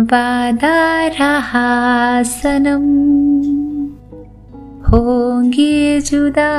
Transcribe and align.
वादा 0.00 1.06
रहा 1.06 2.22
सनम 2.22 2.84
होंगे 4.88 6.00
जुदा 6.00 6.52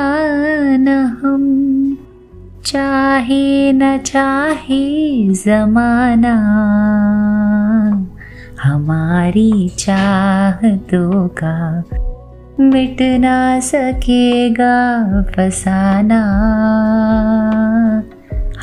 न 0.76 0.88
हम 1.22 1.42
चाहे 2.66 3.72
न 3.72 3.98
चाहे 3.98 4.84
जमाना। 5.34 6.34
हमारी 8.62 9.68
चाहतों 9.68 11.28
का 11.28 11.84
मिट 12.60 13.02
ना 13.02 13.60
सकेगा 13.60 14.76
फसाना। 15.22 16.22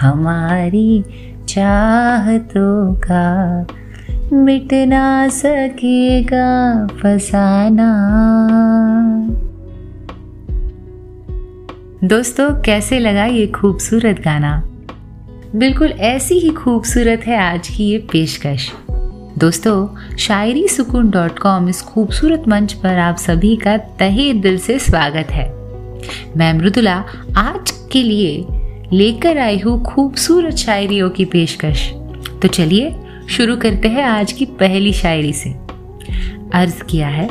हमारी 0.01 1.03
चाहतों 1.47 2.93
का 2.95 3.67
मिट 4.33 4.73
ना 4.73 5.27
सकेगा 5.27 6.87
फसाना। 6.87 7.87
दोस्तों, 12.03 12.61
कैसे 12.61 12.99
लगा 12.99 13.25
ये 13.25 13.47
खूबसूरत 13.47 14.19
गाना? 14.19 14.63
बिल्कुल 15.55 15.87
ऐसी 15.87 16.35
ही 16.35 16.49
खूबसूरत 16.49 17.21
है 17.25 17.37
आज 17.37 17.67
की 17.67 17.83
ये 17.83 17.97
पेशकश। 17.97 18.71
दोस्तों, 19.37 19.87
शायरी 20.17 20.67
सुकून 20.67 21.09
डॉट 21.09 21.39
कॉम 21.39 21.69
इस 21.69 21.81
खूबसूरत 21.81 22.43
मंच 22.47 22.73
पर 22.73 22.97
आप 22.97 23.17
सभी 23.17 23.55
का 23.55 23.77
तहे 23.77 24.33
दिल 24.33 24.57
से 24.57 24.79
स्वागत 24.79 25.27
है। 25.31 25.53
मैं 26.37 26.53
मृदुला 26.53 27.03
आज 27.37 27.71
के 27.91 28.03
लिए 28.03 28.45
लेकर 28.93 29.37
आई 29.37 29.57
हूँ 29.57 29.83
खूबसूरत 29.83 30.55
शायरियों 30.55 31.09
की 31.09 31.25
पेशकश। 31.25 31.91
तो 32.41 32.47
चलिए 32.47 32.95
शुरू 33.31 33.55
करते 33.57 33.87
हैं 33.87 34.03
आज 34.03 34.31
की 34.31 34.45
पहली 34.45 34.91
शायरी 34.93 35.33
से। 35.33 35.49
अर्ज़ 36.53 36.83
किया 36.83 37.07
है, 37.07 37.27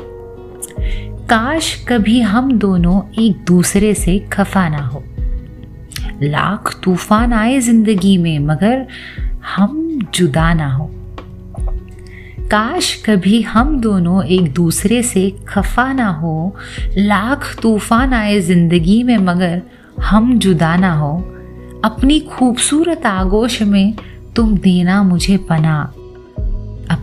काश 1.26 1.74
कभी 1.88 2.20
हम 2.20 2.52
दोनों 2.52 3.00
एक 3.18 3.44
दूसरे 3.44 3.94
से 3.94 4.18
खफा 4.32 4.68
ना 4.68 4.82
हो। 4.86 5.02
लाख 6.22 6.80
तूफ़ान 6.84 7.32
आए 7.32 7.60
ज़िंदगी 7.60 8.16
में, 8.18 8.38
मगर 8.38 8.86
हम 9.56 10.00
जुदा 10.14 10.52
ना 10.54 10.72
हो। 10.72 10.90
काश 12.50 12.94
कभी 13.06 13.42
हम 13.42 13.80
दोनों 13.80 14.24
एक 14.24 14.52
दूसरे 14.52 15.02
से 15.02 15.30
खफा 15.48 15.92
ना 15.92 16.08
हो। 16.08 16.56
लाख 16.98 17.56
तूफ़ान 17.62 18.14
आए 18.14 18.40
ज़िंदगी 18.40 19.02
में, 19.02 19.16
मगर 19.18 19.62
हम 20.02 20.38
जुदा 20.38 20.76
ना 20.76 20.94
हो। 20.94 21.16
अपनी 21.84 22.20
खूबसूरत 22.20 23.06
आगोश 23.06 23.62
में 23.62 23.94
तुम 24.36 24.56
देना 24.58 25.02
मुझे 25.02 25.36
पना 25.36 25.92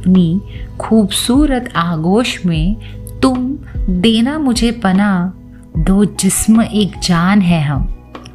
अपनी 0.07 0.41
खूबसूरत 0.79 1.73
आगोश 1.75 2.45
में 2.45 2.75
तुम 3.19 3.57
देना 3.89 4.37
मुझे 4.39 4.71
पना, 4.71 5.33
दो 5.77 6.05
जिस्म 6.05 6.61
एक 6.61 6.99
जान 7.03 7.41
है 7.41 7.61
हम, 7.63 7.83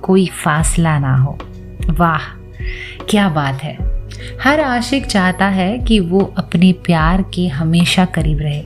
कोई 0.03 0.27
फासला 0.27 0.99
ना 0.99 1.17
हो। 1.17 1.39
वाह, 1.91 2.27
क्या 3.11 3.29
बात 3.29 3.63
है। 3.63 3.79
हर 4.45 4.61
आशिक 4.61 5.07
चाहता 5.07 5.47
है 5.47 5.79
कि 5.79 6.01
वो 6.01 6.35
अपने 6.39 6.73
प्यार 6.73 7.23
के 7.35 7.47
हमेशा 7.49 8.05
करीब 8.05 8.39
रहे। 8.39 8.63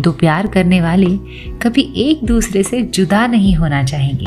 दो 0.00 0.12
प्यार 0.12 0.46
करने 0.46 0.80
वाले 0.80 1.16
कभी 1.62 1.92
एक 1.96 2.24
दूसरे 2.24 2.62
से 2.62 2.82
जुदा 2.82 3.26
नहीं 3.26 3.54
होना 3.54 3.82
चाहेंगे। 3.84 4.26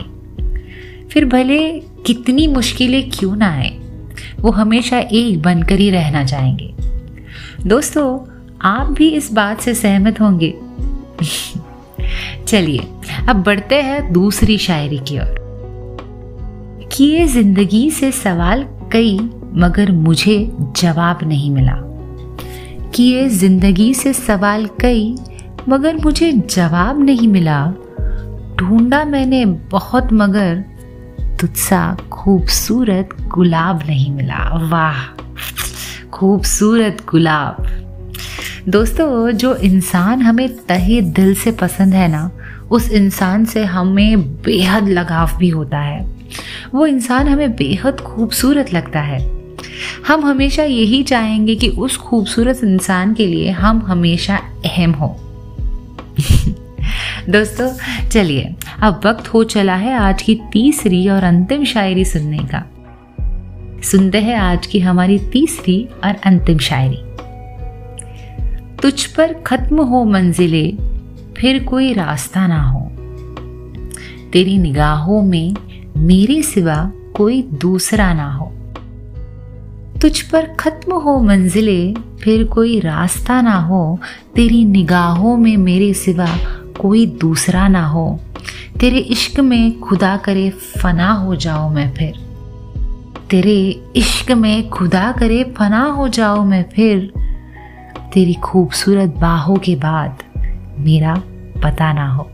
फिर 1.10 1.26
भले 1.26 1.80
कितनी 2.06 2.48
मुश्किलें 2.48 3.10
क्यों 3.10 3.36
ना 3.36 3.54
आए, 3.54 3.78
वो 4.40 4.52
हमेशा 4.52 5.00
एक 5.00 5.42
बनकर 5.42 5.80
ही 5.80 5.90
रहना 5.90 6.26
चाहेंगे। 6.26 6.74
दोस्तों, 7.68 8.20
आप 8.62 8.92
भी 8.92 9.10
इस 9.10 9.34
बात 9.34 9.62
से 9.62 9.74
सहमत 9.74 10.22
होंगे। 10.22 10.54
चलिए, 12.48 12.88
अब 13.30 13.44
बढ़ते 13.44 13.82
हैं 13.82 14.14
दूसरी 14.14 14.58
शायरी 14.58 14.98
की 14.98 15.20
ओर। 15.20 15.36
किए 16.92 17.28
ज़िंदगी 17.28 17.92
से 17.92 18.12
सवाल 18.12 18.64
कई, 18.92 19.20
मगर 19.54 19.92
मुझे 19.92 20.52
जवाब 20.78 21.20
नहीं 21.24 21.52
मिला। 21.52 21.78
किए 22.96 23.30
ज़िंदगी 23.30 23.94
से 23.94 24.14
सवाल 24.14 24.66
कई, 24.66 25.16
मगर 25.70 25.96
मुझे 25.96 26.32
जवाब 26.32 27.04
नहीं 27.04 27.28
मिला। 27.28 27.74
ढूंढा 28.56 29.06
मैंने 29.06 29.46
बहुत, 29.46 30.14
मगर 30.14 30.64
तुझसा 31.42 31.98
खूबसूरत 32.12 33.10
गुलाब 33.28 33.84
नहीं 33.88 34.12
मिला। 34.12 34.68
वाह! 34.68 35.22
खूबसूरत 36.14 36.98
गुलाब। 37.12 37.68
दोस्तों, 38.70 39.32
जो 39.32 39.56
इंसान 39.56 40.22
हमें 40.22 40.50
तहे 40.50 41.02
दिल 41.02 41.36
से 41.36 41.52
पसंद 41.52 41.94
है 41.94 42.08
ना, 42.08 42.32
उस 42.72 42.92
इंसान 42.92 43.46
से 43.46 43.64
हमें 43.64 44.22
बेहद 44.22 44.90
लगाव 44.90 45.38
भी 45.38 45.50
होता 45.50 45.80
है। 45.80 46.16
वो 46.74 46.86
इंसान 46.86 47.28
हमें 47.28 47.56
बेहद 47.56 48.00
खूबसूरत 48.00 48.74
लगता 48.74 49.00
है। 49.00 49.32
हम 50.08 50.26
हमेशा 50.26 50.64
यही 50.64 51.04
चाहेंगे 51.04 51.56
कि 51.56 51.70
उस 51.70 51.98
खूबसूरत 51.98 52.60
इंसान 52.64 53.14
के 53.14 53.28
लिए 53.28 53.52
हम 53.52 53.86
हमेशा 53.88 54.36
अहम 54.66 54.92
हो। 54.92 55.16
दोस्तों, 57.30 57.78
चलिए, 58.10 58.56
अब 58.82 59.02
वक्त 59.06 59.28
हो 59.28 59.44
चला 59.44 59.76
है 59.76 59.94
आज 59.94 60.22
की 60.22 60.36
तीसरी 60.36 61.10
और 61.10 61.24
अंतिम 61.24 61.66
शायरी 61.66 62.06
सुनने 62.06 62.38
का। 62.38 62.81
सुनते 63.84 64.18
हैं 64.18 64.36
आज 64.36 64.68
की 64.68 64.80
हमारी 64.80 65.20
तीसरी 65.20 65.90
और 66.04 66.16
अंतिम 66.26 66.58
शायरी। 66.58 67.00
तुझ 68.82 69.06
पर 69.06 69.34
खत्म 69.34 69.82
हो 69.82 70.04
मंजिले, 70.04 70.78
फिर 71.38 71.64
कोई 71.64 71.94
रास्ता 71.94 72.48
ना 72.48 72.64
हो। 72.64 72.92
तेरी 74.34 74.58
निगाहों 74.58 75.22
में 75.22 75.56
मेरे 75.98 76.42
सिवा 76.42 76.92
कोई 77.16 77.42
दूसरा 77.42 78.14
ना 78.14 78.34
हो। 78.34 78.52
तुझ 80.02 80.22
पर 80.22 80.46
खत्म 80.46 80.94
हो 80.94 81.22
मंजिले, 81.22 81.94
फिर 81.94 82.44
कोई 82.44 82.80
रास्ता 82.80 83.42
ना 83.42 83.56
हो। 83.56 84.00
तेरी 84.36 84.66
निगाहों 84.66 85.38
में 85.38 85.58
मेरे 85.58 85.94
सिवा 85.94 86.30
कोई 86.80 87.06
दूसरा 87.06 87.68
ना 87.68 87.88
हो। 87.88 88.20
तेरे 88.80 88.98
इश्क 88.98 89.40
में 89.40 89.80
खुदा 89.80 90.18
करे 90.18 90.50
फना 90.50 91.12
हो 91.12 91.36
जाओ 91.36 91.70
मैं 91.70 91.92
फिर। 91.92 92.31
तेरे 93.32 93.84
इश्क 93.96 94.32
में 94.32 94.70
खुदा 94.70 95.12
करे 95.12 95.54
फना 95.58 95.84
हो 95.84 96.08
जाओ 96.08 96.44
मैं 96.44 96.66
फिर। 96.76 97.12
तेरी 98.14 98.34
खूबसूरत 98.34 99.10
बाहों 99.10 99.56
के 99.56 99.76
बाद 99.76 100.18
मेरा 100.80 101.16
पता 101.64 101.94
ना 101.94 102.14
हो। 102.14 102.32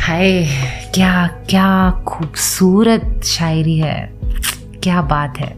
हाय, 0.00 0.48
क्या 0.94 1.26
क्या 1.26 1.90
खूबसूरत 1.90 3.20
शायरी 3.24 3.78
है। 3.78 4.12
क्या 4.82 5.02
बात 5.02 5.38
है। 5.38 5.56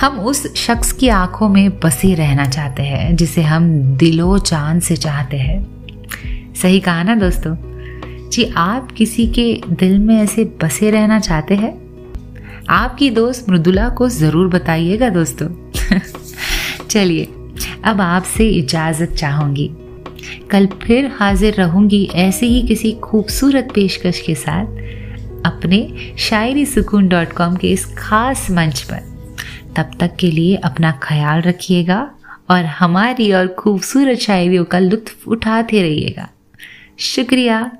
हम 0.00 0.20
उस 0.20 0.54
शख्स 0.54 0.92
की 0.92 1.08
आँखों 1.08 1.48
में 1.48 1.80
बसे 1.80 2.14
रहना 2.14 2.46
चाहते 2.46 2.82
हैं, 2.82 3.16
जिसे 3.16 3.42
हम 3.42 3.82
दिलो 3.96 4.38
जान 4.38 4.80
से 4.80 4.96
चाहते 4.96 5.36
हैं। 5.36 5.66
सही 6.62 6.80
कहा 6.80 7.02
ना 7.02 7.14
दोस्तों? 7.14 7.56
जी, 8.30 8.52
आप 8.56 8.92
किसी 8.92 9.26
के 9.26 9.60
दिल 9.68 9.98
में 9.98 10.22
ऐसे 10.22 10.44
बसे 10.64 10.90
रहना 10.90 11.20
चाहते 11.20 11.54
हैं? 11.54 11.81
आपकी 12.70 13.10
दोस्त 13.10 13.48
मृदुला 13.48 13.88
को 13.88 14.08
ज़रूर 14.08 14.48
बताइएगा 14.48 15.08
दोस्तों। 15.08 15.70
चलिए, 16.90 17.24
अब 17.84 18.00
आपसे 18.00 18.48
इजाज़त 18.48 19.10
चाहूँगी। 19.10 19.70
कल 20.50 20.66
फिर 20.66 21.12
हाजिर 21.14 21.54
रहूँगी 21.54 22.10
ऐसे 22.14 22.46
ही 22.46 22.62
किसी 22.62 22.92
खूबसूरत 22.92 23.68
पेशकश 23.74 24.20
के 24.20 24.34
साथ 24.34 24.66
अपने 25.46 25.92
शायरी 26.18 26.66
सुकून 26.66 27.08
डॉट 27.08 27.32
कॉम 27.32 27.56
के 27.56 27.70
इस 27.70 27.94
खास 27.98 28.50
मंच 28.50 28.80
पर। 28.80 29.12
तब 29.76 29.90
तक 30.00 30.16
के 30.16 30.30
लिए 30.30 30.56
अपना 30.56 31.00
ख्याल 31.02 31.40
रखिएगा 31.40 32.10
और 32.50 32.64
हमारी 32.64 33.32
और 33.32 33.46
खूबसूरत 33.46 34.18
शायरियों 34.18 34.64
का 34.64 34.78
लुत्फ 34.78 35.28
उठाते 35.28 35.82
रहिएगा। 35.82 36.28
शुक्रिया। 36.98 37.72